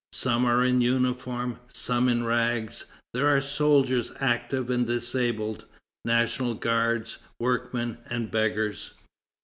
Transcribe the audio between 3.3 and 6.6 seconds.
soldiers, active and disabled, National